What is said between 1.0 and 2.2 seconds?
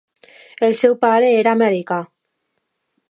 pare era americà.